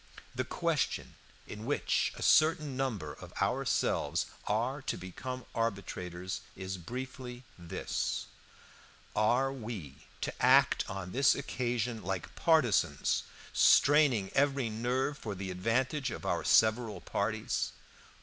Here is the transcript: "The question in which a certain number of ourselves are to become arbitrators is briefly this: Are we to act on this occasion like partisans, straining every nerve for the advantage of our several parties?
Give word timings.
"The 0.33 0.43
question 0.43 1.13
in 1.45 1.63
which 1.63 2.11
a 2.15 2.23
certain 2.23 2.75
number 2.75 3.13
of 3.13 3.31
ourselves 3.39 4.25
are 4.47 4.81
to 4.81 4.97
become 4.97 5.45
arbitrators 5.53 6.41
is 6.55 6.79
briefly 6.79 7.43
this: 7.55 8.25
Are 9.15 9.53
we 9.53 10.07
to 10.21 10.33
act 10.43 10.89
on 10.89 11.11
this 11.11 11.35
occasion 11.35 12.01
like 12.01 12.33
partisans, 12.33 13.25
straining 13.53 14.31
every 14.33 14.71
nerve 14.71 15.19
for 15.19 15.35
the 15.35 15.51
advantage 15.51 16.09
of 16.09 16.25
our 16.25 16.43
several 16.43 16.99
parties? 17.01 17.71